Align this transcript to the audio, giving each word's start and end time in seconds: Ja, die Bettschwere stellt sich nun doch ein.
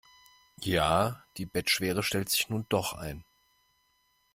Ja, 0.63 1.23
die 1.37 1.45
Bettschwere 1.45 2.01
stellt 2.01 2.27
sich 2.29 2.49
nun 2.49 2.65
doch 2.69 2.93
ein. 2.93 3.23